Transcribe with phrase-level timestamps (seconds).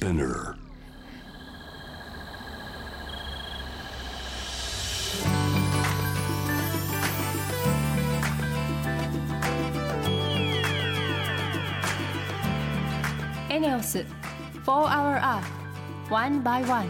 [0.00, 0.56] Spinner.
[13.50, 14.06] エネオス4
[14.64, 15.44] Hour Earth
[16.10, 16.88] One by One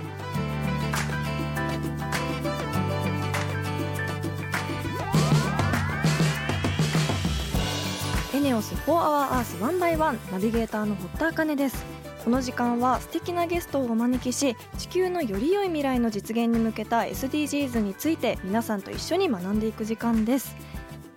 [8.33, 11.90] エネオス4 Hour Earth 1 by 1ナビゲーターの堀田茜です
[12.31, 20.55] この時間は素敵なゲストをお招きし地球のより良い未来の実現に向けた SDGs について皆さんと一緒に学んでいく時間です、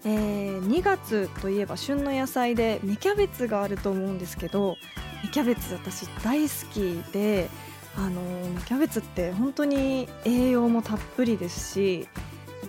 [0.05, 4.76] えー2月といえば旬の野菜で芽キャベツがあると思うんですけど
[5.23, 7.48] 芽キャベツ私大好きで
[7.95, 8.20] あの
[8.66, 12.08] キャベツって本当に栄養もたっぷりですし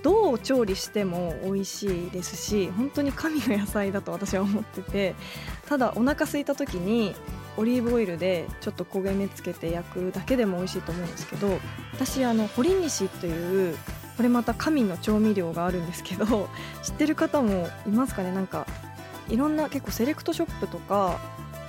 [0.02, 5.14] どう調理しても美味しいですし本当に神の野菜だと私は思ってて
[5.66, 7.16] ただお腹空いた時に
[7.56, 11.58] オリーブオイルでちょっと焦げ目つけて焼くだけでも美味しいと思うんですけど
[11.92, 13.76] 私あの堀西という
[14.16, 16.48] これまた神の調味料があるんですけど
[16.82, 18.32] 知ってる方もいますかね？
[18.32, 18.66] なんか
[19.28, 21.18] いろんな結構セレクトショップとか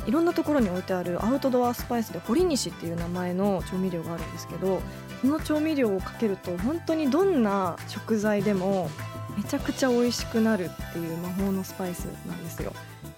[0.05, 4.81] いろんなところに置いてあるアウトドアスパイスで堀西っていう名前の調味料があるんですけど
[5.21, 8.91] その調味料をかけると本当にどんな食材でも
[9.35, 12.71] めちゃくちゃ美味しくなるっていう魔法のスパイスなんですよ。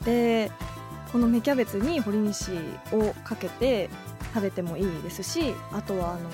[0.06, 0.50] で
[1.12, 2.52] この芽キャベツに堀西
[2.92, 3.90] をかけて
[4.34, 6.30] 食べてもいいですしあとはあの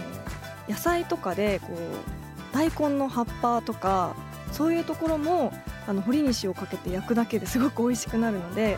[0.67, 4.15] 野菜とかでこう大根の葉っぱとか
[4.51, 5.51] そういうところも
[5.87, 8.77] あの堀西をかけて焼くだけで すごく美味しくなるので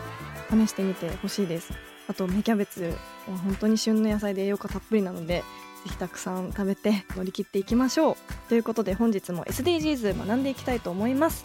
[0.50, 1.72] 試してみてほしいです。
[2.08, 2.94] あと芽キャベツ
[3.28, 5.42] は本当に旬の野菜で栄養価たっぷりなので
[5.84, 8.16] ぜひたくさん食べて乗り切っていきましょう。
[8.48, 11.44] ということで本日も SDGs 学んでいきたいと思います。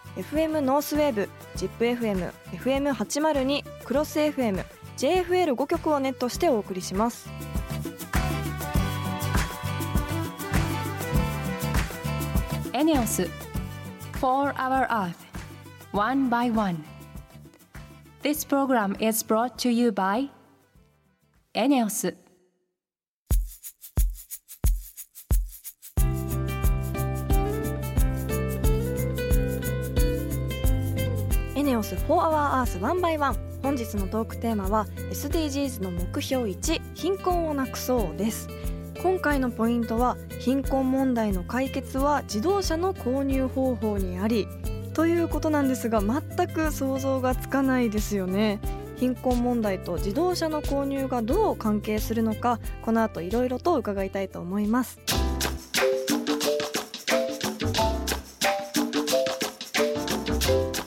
[0.15, 4.63] FM ノースウェーブ ZIPFM、FM802、クロス FM、
[4.97, 7.29] JFL5 曲をネットしてお送りします
[12.73, 13.29] エネオス
[14.13, 15.15] 4 Hour Earth
[15.93, 16.83] One by One
[18.21, 20.29] This program is brought to you by
[21.53, 22.15] エネオス
[31.81, 38.47] オス4 Hour Earth 1 by 1本日のトークテーマは SDGs の目標1貧困をなくそうです。
[39.01, 44.47] 今回のポイントは貧困問題の解決は自動車の購入方法にあり
[44.93, 48.59] ということなんですが全く想像がつかないですよね。
[48.97, 54.99] 貧困問題と自動車の購入がどう関係するのかこの後いろいろと伺いたいと思います。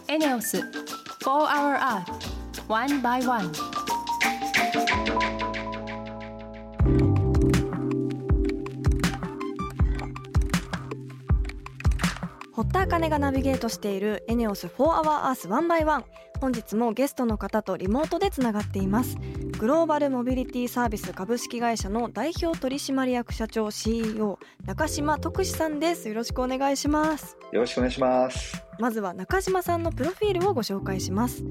[0.06, 0.83] エネオス
[1.24, 3.50] 4 Hour Earth One by One
[12.52, 16.04] 堀田茜がナビゲートしているエネオス4 Hour Earth 1 by One
[16.44, 19.16] 本日もゲストの方とリモートでつながっています。
[19.58, 26.06] グローバルモビリティサービス株式会社の代表取締役社長 CEO 中島徳志さんです。
[26.06, 27.38] よろしくお願いします。
[27.50, 28.62] よろしくお願いします。
[28.78, 31.42] まずは中島さんのプロフィールをご紹介します。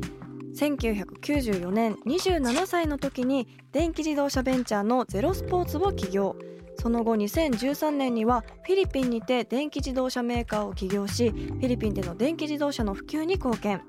[0.55, 6.35] 1994年27歳の時に電気自動車ベンチャーのゼロスポーツを起業。
[6.77, 13.81] その後2013年にはフィリピンにて電気自動車メーカーを起業しフィリピンでの電気自動車の普及に貢献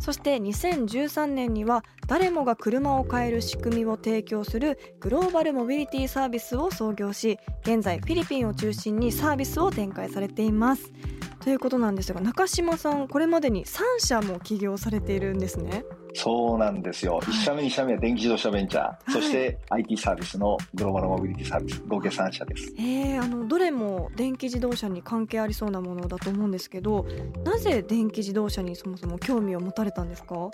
[0.00, 10.92] そして2013年には誰もが車を買える仕組みを提供するグローバルモビリティサービスを創業し現在フィリピンを中心にサービスを展開されています。
[11.40, 15.84] ということなんですが中島さんこれまでに3社も起業されているんですね。
[16.14, 17.20] そうなんですよ。
[17.22, 22.72] 1社目、2社目は電気自動車ベンチャー、そして IT サービスのグローバルモビリティサービス、合計3社です。
[22.78, 27.06] えー、あのどれも電気自動車に関係ありそうなものだと思うんですけど
[27.44, 30.50] なぜ電気自動車にそもそも興味を持たれたんですか？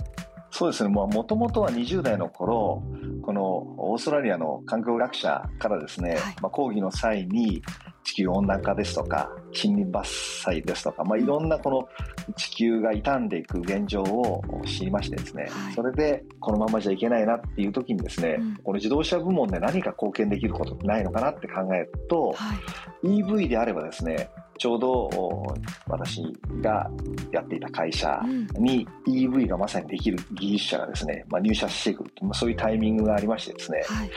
[0.51, 2.83] そうですね、もともとは20代の頃、
[3.23, 3.43] この
[3.77, 6.37] オーストラリアの環境学者からですね、はい。
[6.41, 7.63] まあ、講義の際に
[8.09, 11.89] 地球温暖化ですとか、森林伐採ですとか、まあ、いろんなこの
[12.37, 15.75] 地球が傷んでいく現状を知りましてですね、はい。
[15.75, 18.57] それでこのままじゃいけないなっていう時にですね、うん。
[18.57, 22.55] この自動車部門で何か貢献できることってないのかなって考えると、は
[23.03, 25.55] い、EV であればですねちょうどお
[25.89, 26.23] 私
[26.61, 26.91] が
[27.33, 28.47] やっていた会社うん。
[28.63, 33.83] に EV がまさにできる技術者がですね、まあ、入社してくると、まあ、そういうタイミングがありましてですね。
[33.87, 34.11] はい、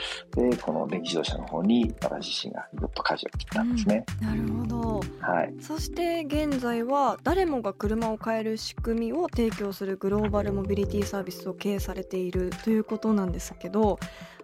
[0.50, 4.04] でこの電気自動車の方に私自身がぐっと舵を切ったんですね。
[4.20, 5.00] なるほど。
[5.20, 5.54] はい。
[5.60, 13.98] そして現在は誰もが車を買える仕組みを提供するグローバルモビリティサービスを経営されているということなんですけど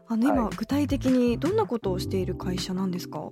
[0.07, 0.57] あの今、はい。
[0.57, 3.31] 具体的にどんなことをしている会社なんですか？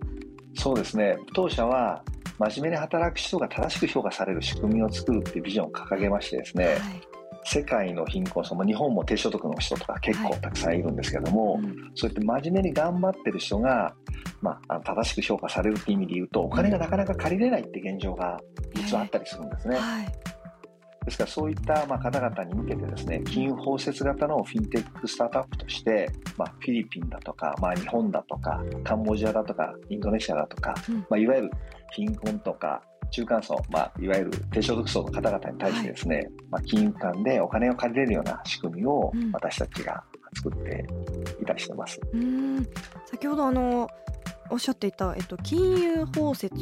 [0.54, 1.16] そうですね。
[1.34, 2.02] 当社は
[2.38, 6.76] 真面目に働く人が正しく評価される仕組みを作るっていうビジョンを掲げましてですね、はい。
[7.44, 11.92] 世界の貧困層も日本も低所得の人とか結構たくさんいるんですけども、うん。
[11.94, 13.94] そうやって真面目に頑張ってる人が、
[14.42, 18.38] まあ、正しく評価されるっていう意味で言うとお金がなかなか借りれないって現状が
[18.74, 19.76] 実はあったりするんですね。
[19.76, 20.06] はい。
[21.06, 30.96] ですからそういったまあ方々に向けてですね金融包摂型のフィンテックスタートアップとして、まあ、フィリピンだとか、まあ、日本だとかカンボジアだとかインドネシアだとか、うん。
[30.98, 31.50] まあ、いわゆる
[31.92, 39.30] 貧困とか中間層、まあ、いわゆる低所得層の方々に対してですね、まあ、金融機関でお金を借りれるような仕組みをうん。
[39.32, 40.02] 私たちが
[40.34, 40.86] 作って
[41.40, 42.00] いたりしてます。
[42.12, 42.66] うーん。
[43.06, 43.88] 先ほどあの
[44.50, 46.54] おっしゃっていた、えっと、金融包摂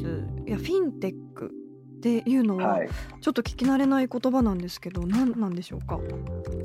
[0.47, 1.51] やフィンテック
[1.99, 2.89] っていうのは、はい、
[3.21, 5.99] ちょっと聞き慣れない言葉なんですけど何なんでしょうか？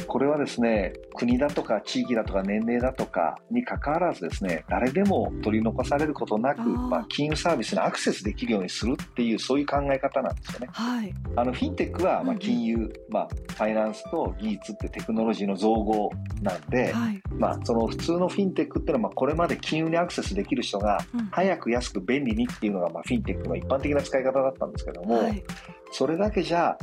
[0.10, 10.68] これはですね国だとか地域だとか年齢だとかにかかわらずですね誰でも取り残されることなくまあ、金融サービスにアクセスできるようにするっていうそういう考え方なんですよね。
[10.72, 11.14] はい。
[11.36, 12.40] あのフィンテックはまあうんうん。
[12.40, 16.10] 金融、まあ、ファイナンスと技術ってテクノロジーの造語
[16.42, 21.26] なんで、はい、まあ、その普通のフィンテックっていうのはまあこれまで金融にアクセスできる人がうん。
[21.32, 25.44] 早く安く便利にっていうのがまあフィンテックの一般的な使い方だったんですけども、はい。
[25.92, 26.78] それだけじゃ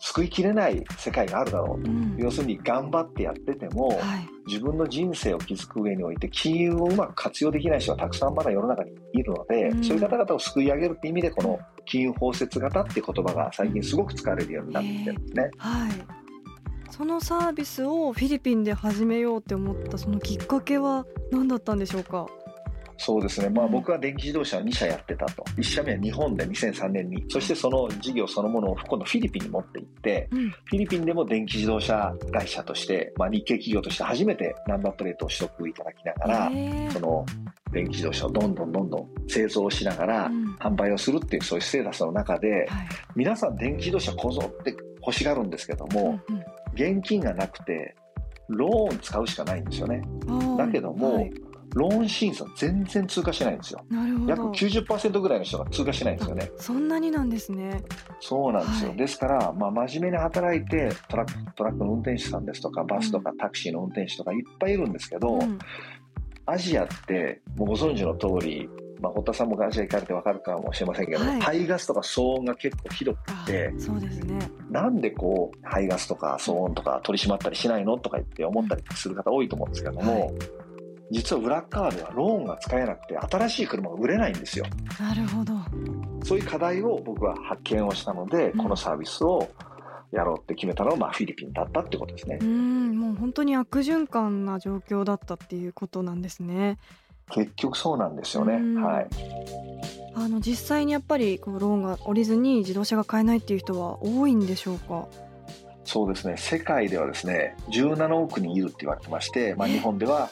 [0.00, 1.90] 救いきれない世界があるだろうと。
[1.90, 2.16] うん。
[2.18, 3.98] 要するに頑張ってやってても、はい。
[4.46, 9.84] 自分の人生を築く上において金融をうまく活用できない人がたくさんまだ世の中にいるので、うん。
[9.84, 15.50] そういう方々を救い上げるっていう意味でこの金融包摂型っていう言葉が最近すごく使われるようになってきてるんですね。
[15.58, 15.90] はい。
[16.90, 22.26] そのサービスをフィリピンで始めようって思ったそのきっかけは何だったんでしょうか？
[23.02, 23.72] そうですね、まあ、うん。
[23.72, 25.42] 僕は電気自動車を2社やってたと。
[25.56, 27.24] 1社目は日本で2003年に。
[27.30, 30.50] そしてその事業そのものを今度フィリピンに持って行ってうん。
[30.50, 36.50] フィリピンでも電気自動車会社として、まあ、日系企業として初めてナンバープレートを取得いただきながら、
[36.92, 37.24] その
[37.72, 40.54] 電気自動車をどんどんどんどん製造しながらうん。
[40.56, 42.68] 販売をするっていうそういうステータスの中ではい。
[43.16, 46.44] 皆さん電気自動車こぞって欲しがるんですけどもうん
[46.74, 47.96] 現金がなくて
[48.48, 50.02] ローン使うしかないんですよね。
[50.56, 51.32] だけどもはい
[51.74, 53.84] ローン審査全然通過しないんですよ。
[53.90, 56.50] なるほ約ど90%ぐらいの人が通過しないんですよね。
[56.56, 57.82] そんなになんですね。
[58.20, 58.98] そうなんですよ、はい。
[58.98, 65.58] ですから、まあ、真面目に働いてトラックトラックの運転手さんですとかバスとかタクシーの運転手とかいっぱいいるんですけど、うん。
[66.46, 68.68] アジアってもうご存知の通り、
[69.00, 71.40] まあ、堀田さんもアジア行かれて分かるかもしれませんけど、はい。
[71.40, 74.40] 排ガスとか騒音が結構ひどくあてそうですね。
[74.70, 80.34] なんでこう排ガスとか騒音とか取り締まったりしないのとか言って思ったりする方多いと思うんですけども、はい
[81.10, 84.64] 実は裏側ではローンが使えなくて新しい車が売れないんですよ
[84.98, 85.54] なるほど
[86.24, 89.48] そういう課題を僕は発見をしたので、うんこのサービスを
[90.12, 92.44] やろうって決めたのは、まあ、フィリピンだったってことですねう。
[92.44, 96.78] んもう本当に悪循環な状況だったっていうことなんですね
[97.30, 98.54] 結局そうなんですよね。
[98.54, 99.06] うんはい。
[100.16, 105.06] あの実際にやっぱりこうローンが降りずに自動車が買えないっていう人は多いんでしょうか？
[105.84, 106.36] そうですね。
[106.36, 110.28] 世界ではですね、17億人いるって言われてまして、まあ、え日本では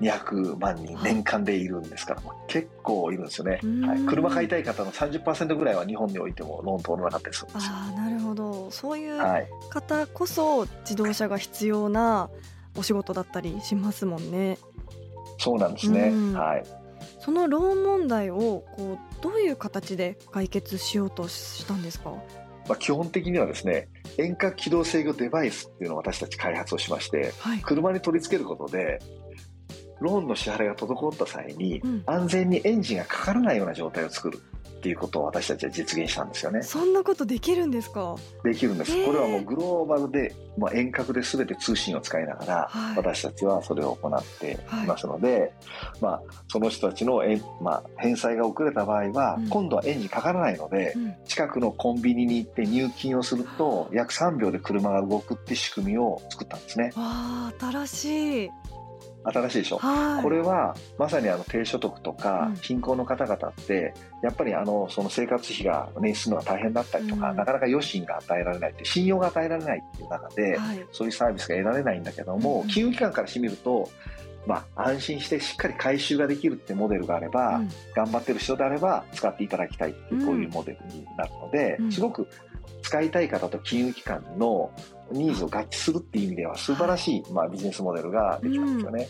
[0.00, 3.60] 200万人年間でいるんですから、結構いるんですよね。
[3.62, 7.72] うんはい、車買いたい方の30%ぐらいは日本においてもローン通らなかったりするんですよ。
[7.72, 9.48] ああなるほどそういうはい。
[9.70, 12.28] 方こそ自動車が必要な
[12.76, 14.58] お仕事だったりしますもんね
[15.38, 16.08] そうなんですね。
[16.08, 16.64] うんはい。
[17.20, 22.10] そのローン問題をこうどういう形で解決しようとしたんですか？
[22.66, 29.00] まあ、基本的にはですね、遠隔機動制御デバイスっていうのを私たち開発をしまして、はい車に取り付けることで
[30.00, 32.02] ローンの支払いが滞った際に、うん。
[32.06, 36.62] 安全にエンジンがかからないような状態を作るっていうことを私たちは実現したんですよね。
[36.62, 38.16] そんなことできるんですか？
[38.42, 42.96] できるんです、これはもうグローバルで、まあ、遠隔で全て通信を使いながら、はい。
[42.98, 45.54] 私たちはそれを行っていますので、
[46.02, 49.48] まあ、その人たちのえん、まあ、返済が遅れた場合は、うん。
[49.48, 51.14] 今度はエンジンかからないので、うん。
[51.24, 56.86] 近くのコンビニに行って入金をすると約3秒で車が動くって仕組みを作ったんですね。
[56.88, 58.50] わあ新しい
[59.24, 60.22] 新しいでしょ、はい。
[60.22, 62.56] これはまさにあの低所得とかうん。
[62.56, 67.36] 貧困の方々ってやっぱりあのその生活費が捻出するのが大変だったりとか、うん。
[67.36, 70.86] なかなか余震が与えられないって信用が与えられないっていう中で、はい。
[70.92, 73.88] そういうサービスが得られないんだけども、うん金融機関からしてみると、
[74.46, 77.68] まあ、安心してしっかり回収ができるってモデルがあれば、うん。
[77.94, 81.92] 頑張ってる人であれば使っていただきたいっていうこういうモデルになるので、うん。
[81.92, 82.28] すごく
[82.82, 84.70] 使いたい方と金融機関の
[85.12, 89.08] ニーズを合致するっていう意味では素晴らしい、まあ、ビジネスモデルができたんですよね。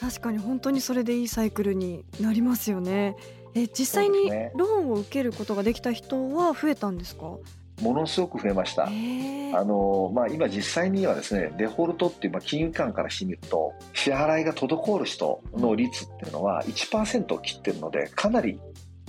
[0.00, 3.16] 確かに本当にそれでいいサイクルになりますよね。
[3.54, 7.36] え実際にローンを受けることができた人は増えたんですか？
[7.80, 8.84] ものすごく増えました。
[8.84, 8.90] あ
[9.64, 18.60] のまあ、今実際にはですねデフォルトっていう、まあ、金融機関からしてみると支払いが滞る人の率っていうのは1%を切ってるのでかなり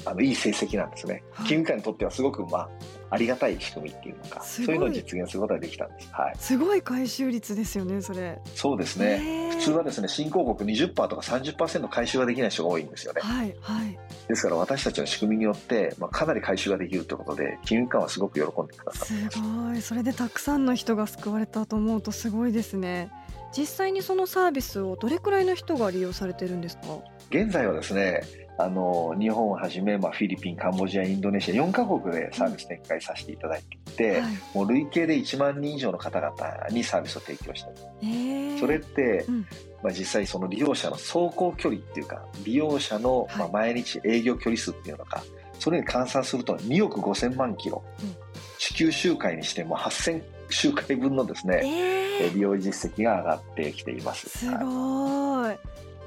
[0.06, 1.48] あのいい成績なんですね、はい。
[1.48, 2.70] 金融機関にとってはすごく、まあ、
[3.10, 8.40] ありがたい仕組みっていうのかそういうのを実現することができたんです、はい、すごい回収率ですよねそれ。
[8.54, 9.50] そうですね。
[9.52, 13.22] 普通はですね新興国20%とか30%回収ができない人が多いんですよね。
[13.22, 13.98] はいはい。
[14.28, 19.82] ですから私たちの仕組みによって、まあ、かなり回収ができるということで金融機関はすごく喜んでくださってすごい。
[19.82, 23.10] それでたくさんの人が救われたと思うとすごいですね。
[23.56, 27.00] 実際にそのサービスをどれくらいの人が利用されてるんですか？
[27.30, 28.22] 現在はですね
[28.60, 34.32] あの日本をはじめ、まあ、フィリピンカンボジアインドネシア4カ国でサービス展開させていただいていて、はい。
[34.56, 36.36] もう累計で1万人以上の方々
[36.72, 39.48] にサービスを提供してそれって、うん。
[39.84, 43.38] まあ、実際その利用者の走行距離っていうか利用者の、はい。
[43.38, 45.24] まあ、毎日営業距離数っていうのか
[45.60, 48.16] それに換算すると2億5000万キロ、うん。
[48.58, 52.28] 地球周回にしても8000周回分のですね、えー。
[52.28, 54.30] え利用実績が上がってきています。
[54.30, 55.52] すはいごい。
[55.52, 55.58] あ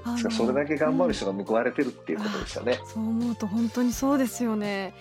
[0.05, 2.81] ですからそれだけ頑張る人が報われてるっていうことですよね。
[2.85, 4.95] そう思うと本当にそうですよね。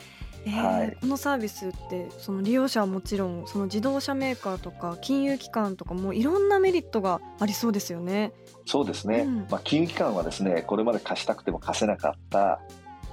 [0.46, 8.32] えーはいこのサービスってその利用者はもちろんその自動車メーカーとか金融機関とかもいろんなメリットがありそうですよね。
[8.66, 12.62] そうですね、うんまあ、金融機関はですねこれまで貸したくても貸せなかった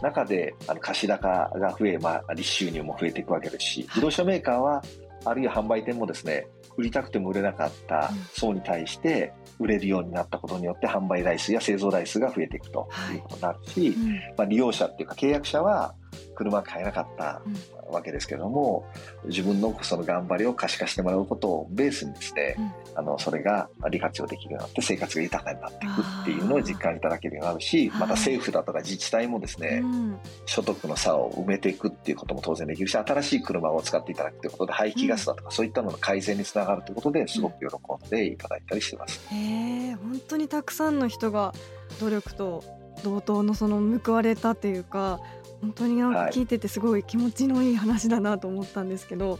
[0.02, 4.82] 中であの貸高が増え、まあ、利収入も増えていくわけですし自動車メーカーは
[5.24, 15.94] あるいは販売店もですね売りたくても売れなかったうん層に対して売れるようになったことによって販売台数や製造台数が増えていくということになるし、うんまあ、利用者っていうか契約者は
[16.36, 17.42] 車が買えなかった
[17.90, 18.86] わけですけども
[19.24, 22.56] 自分のその頑張りを可視化してもらうことをベースにですね、
[22.94, 28.00] あのそれが利活用できるようになって生活が豊かになっていくっていうのを実感いただけるようになるしはい。
[28.00, 30.18] また政府だとか自治体もですね、うん。
[30.46, 37.66] 所得の差を埋めていくっていうことも当然できるし新しい車を使っていただくということで排気ガスだとかそういったのの改善につながるということですごく喜
[38.06, 39.20] んでいただいたりしてます。
[39.30, 41.52] 本当にたくさんの人が
[42.00, 42.62] 努力と
[43.02, 45.20] 同等のその報われたというか
[45.66, 46.30] 本当になんかはい。
[46.30, 49.38] 聞いててすごい気持ちのいい話だなと思ったんですけど、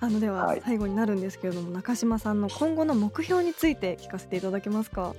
[0.00, 0.62] あのでははい。
[0.64, 5.14] 最後になるんですけれども、中島さんの今後の目標について聞かせていただけますか？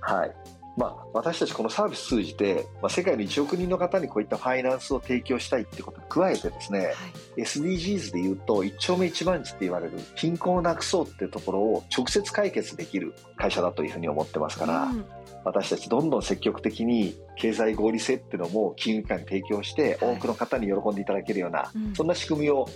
[0.00, 0.34] はい。
[0.76, 6.92] まあ、私たちこのサービス通じて、まあ、世界の1億人の方にこういったファイナンスを提供したいってことに加えてですね、
[7.36, 15.04] SDGs でいうと一丁目一番地って言われる貧困をなくそうっていうところを直接解決できる会社だというふうに思ってますから、うん
[15.44, 22.68] 私たちどんどん積極的に経済合理性っていうのも金融機関に提供してはい多くの方に喜んでいただけるような、うんそんな仕組みを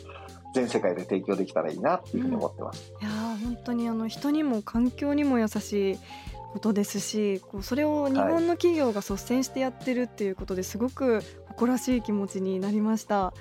[0.54, 2.92] 全世界で提供できたらいいなっていうふうに思ってます。
[3.00, 5.99] いやー本当にあの人にも環境にも優しい
[6.52, 13.33] ことですしこうそれを日本の企業が率先してやってるっていうことですごく誇らしい気持ちになりました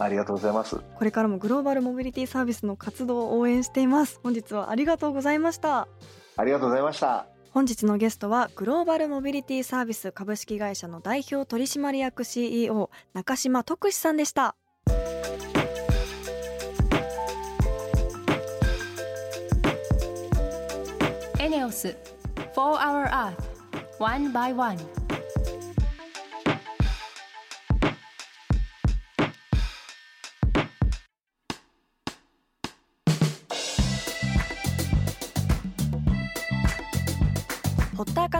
[0.00, 0.76] ありがとうございます。
[0.76, 5.88] これからもグローバルモビリティサービスの活動を応援しています本日はありがとうございました
[6.36, 7.39] ありがとうございました。
[7.52, 14.54] 本日のゲストはグローバルモビリティサービス株式会社の代表取締役 CEO 中島徳志さんでした。
[21.40, 21.96] エネオス
[22.36, 23.34] 4 Hour Earth
[23.98, 24.78] One by One.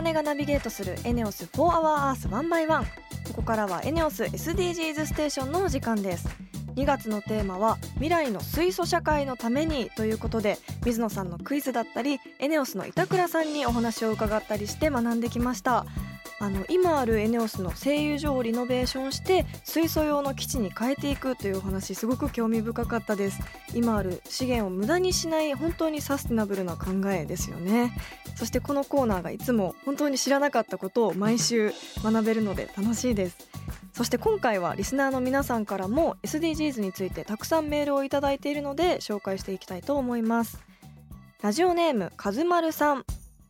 [0.01, 2.85] 金がナビゲートするエネオス4 Hour Earth One by One
[3.27, 6.27] ここからはエネオス SDGs ステーションのお時間です。
[6.75, 15.85] 2月のテーマは未来の水素社会のためにということで水野さんのクイズだったりエネオスの板倉さんにお話を伺ったりして学んできました。
[16.41, 23.39] あの今あるエネオスの製油所をリノベーションして水素用の基地に変えていくというお話すごく興味深かったです。
[23.75, 27.95] 今ある資源を無駄にしない本当にサステナブルな考えですよね。
[28.35, 33.37] そしてこのコーナーがいつも本当に知らなかったことを毎週学べるので楽しいです。
[33.93, 40.59] そして今回はリスナーの皆さんからも SDGs についてたくさんメールをいただいているので紹介していきたいと思います。
[41.43, 43.05] ラジオネームかずまるさん。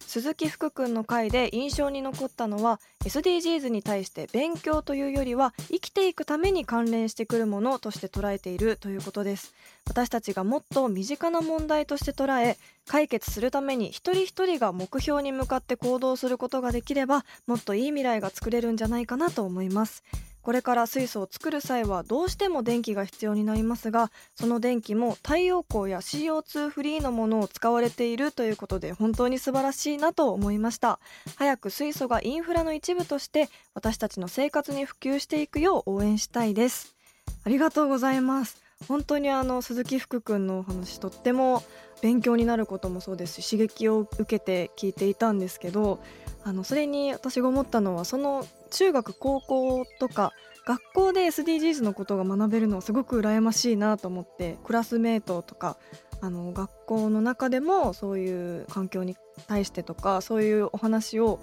[0.07, 9.53] 鈴木福君の回で印象に残ったのは SDGs に対して勉強というよりは生きていくために関連してくるものとして捉えているということです。
[9.87, 20.03] 私たちがもっと身近な問題として捉え解決するために一人一人が目標に向かって行動することができればもっといい未来が作れるんじゃないかなと思います。
[20.41, 30.99] これから水素を作る際はどうしても電気が必要になりますがその電気も太陽光や CO2 フリーのものを使われているということで本当に素晴らしいなと思いました。
[31.35, 36.95] 早く水素がインフラの一部として私たちの生活に普及していくよう応援したいです。
[37.43, 38.61] ありがとうございます。
[38.87, 41.63] 本当にあの鈴木福君のお話とっても
[42.01, 45.99] 勉強になることもそうですし刺激を受けて聞いていたんですけど
[46.43, 50.33] あのそれに私が思ったのはその中学高校とか
[50.65, 55.77] 学校で SDGs のことが学べるのはすごく羨ましいなと思ってクラスメートとか
[56.21, 59.15] あの学校の中でもそういう環境に
[59.47, 61.39] 対してとかそういうお話を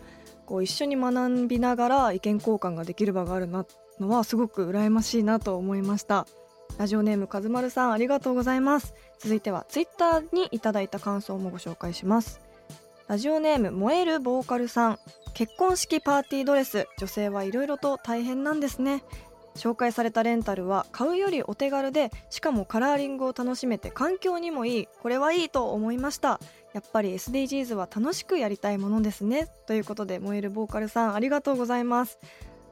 [0.46, 3.66] こう一緒に学びながら意見交換ができる場があるな
[3.98, 6.26] のはすごく羨ましいなと思いました。
[6.78, 8.94] ラジオネームかずまるさんありがとうございます。
[9.18, 12.47] 続いてはツイッターにいただいた感想もご紹介します。
[13.08, 14.98] ラジオネーム燃えるボーカルさん。
[15.32, 16.86] 結婚式パーティードレス。
[16.98, 19.02] 女性はいろいろと大変なんですね。
[19.56, 24.88] 紹介されたレンタルは買うよりお手軽でしかもカラーリングを楽しめて環境にもいい。
[25.02, 26.38] これはいいと思いました。
[26.74, 29.48] やっぱり SDGs は楽しくやりたいものですね。
[29.66, 32.18] ということで燃えるボーカルさんありがとうございます。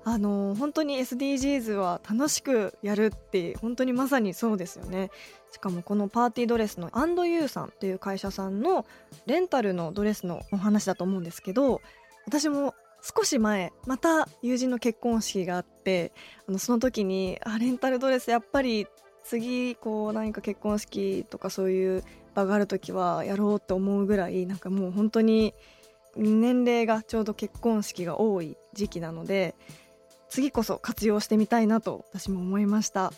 [0.08, 5.10] あの本当に SDGs は楽しくやるって本当にまさにそうですよね。
[5.50, 8.86] しかもこのパーティードレスのアンドユーさんという会社さんの
[9.26, 11.80] レンタルのドレスのお話だと思うんですけど
[12.24, 12.72] 私も
[13.02, 16.12] 少し前また友人の結婚式があって
[16.48, 18.86] あのその時にあレンタルドレスやっぱり
[19.24, 25.52] 次こう何か結婚式とかそういう場がある時はやろうって思うぐらいなんかもう本当に
[26.14, 29.56] 年齢がちょうど結婚式が多い時期なので
[30.28, 33.12] 次こそ活用してみたいなと私も思いました。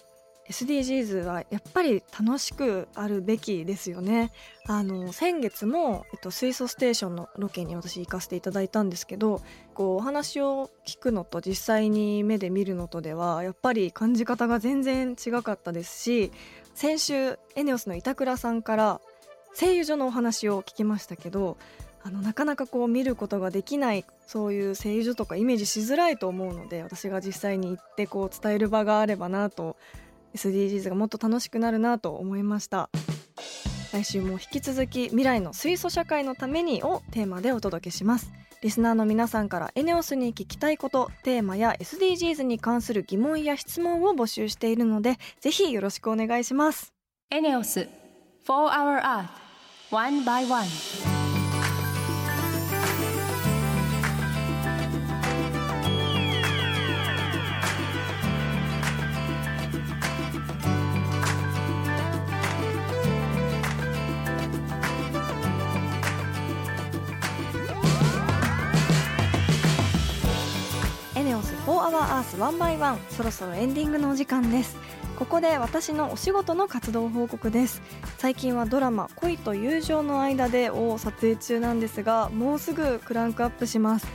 [0.49, 4.33] SDGs はやっぱり楽しくあるべきですよね。
[4.67, 9.43] あの先月も、えっと、水素ステーションのロケに私行かせていただいたんですけど
[9.75, 16.33] こうお話を聞くのと実際に目で見るのとではやっぱり感じ方が全然違かったですし
[16.75, 19.01] 先週エネオスの板倉さんから
[19.53, 21.57] 製油所のお話を聞きましたけど
[22.03, 29.77] あのなかなかこう見ることができないそういう製油所とかイメージしづらいと思うので私が実際に行ってこう伝える場があればなと
[30.35, 32.91] SDGs がもっと楽しくなるなと思いました。
[33.93, 38.31] 来週も引き続き未来の水素社会のためにをテーマでお届けします。
[38.61, 46.93] リスナーの皆さんからエネオスに聞きたいことテーマや SDGs に関する疑問や質問を募集しているのでぜひよろしくお願いします。
[47.31, 47.89] エネオス
[48.47, 49.29] 4 Hour Earth
[49.91, 51.18] One by One
[71.91, 74.77] ネオス4 Hour Earth One by One そろそろエンディングのお時間です。
[75.19, 77.81] ここで私のお仕事の活動報告です。
[78.19, 84.07] 最近はドラマ恋と友情の間でを撮影中なんですがもうすぐクランクアップします。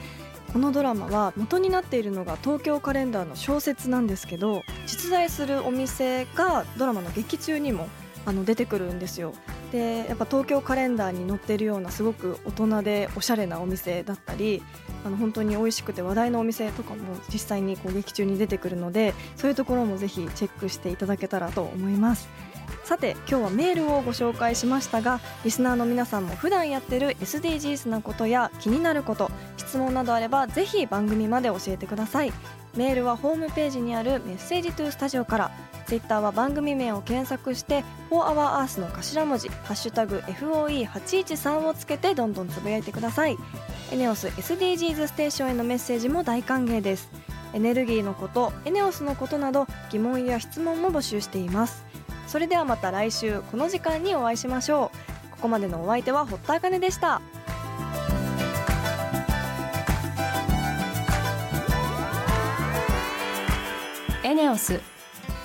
[0.51, 7.89] このドラマは元になっているのが東京カレンダーの小説なんですけど実在するお店がドラマの劇中にも
[8.25, 9.33] あの出てくるんですよ。
[9.73, 14.61] でやっぱ東京カレンダーに載ってるようなすごく大人でおしゃれなお店だったり
[15.03, 22.29] あの本当に美味しくて話題のお店とかも実際にこう劇中に出てくるのでそういうところもぜひチェックしていただけたらと思います。
[22.83, 32.33] さて今日はメールをご紹介しましたがリスナーの皆さんも普段やってる SDGs なことや気になること質問などあればぜひ番組まで教えてください。
[32.75, 35.51] メールはホームページにあるメッセージトゥースタジオから
[35.93, 43.37] ツイッターは番組名を検索して「4HourEarth」の頭文字「ハッシュタグ #FOE813」をつけてどんどんつぶやいてください。
[43.91, 47.11] エネオス SDGs ステーションへのメッセージも大歓迎です。
[47.53, 51.85] エネルギーのことエネオスのことなど疑問や質問も募集しています。
[52.25, 54.89] それではまた来週この時間にお会いしましょ
[55.29, 55.31] う。
[55.33, 57.21] ここまでのお相手は堀田茜でした。
[64.23, 64.81] エネオス